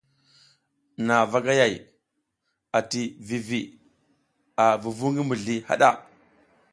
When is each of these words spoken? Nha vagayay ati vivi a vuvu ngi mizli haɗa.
Nha 1.05 1.17
vagayay 1.31 1.73
ati 2.79 3.01
vivi 3.27 3.61
a 4.63 4.65
vuvu 4.81 5.05
ngi 5.11 5.23
mizli 5.27 5.55
haɗa. 5.67 5.89